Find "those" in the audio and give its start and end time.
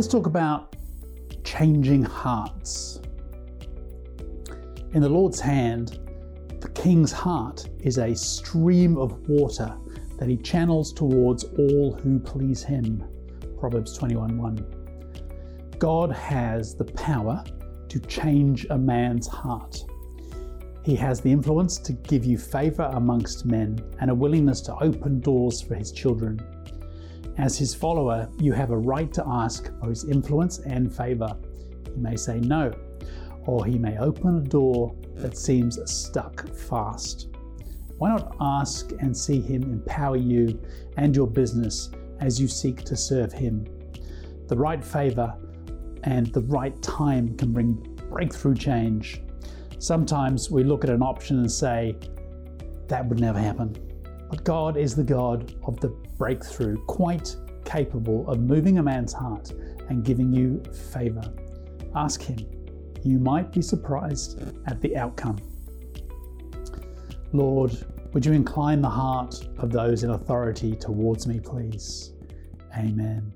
69.70-70.04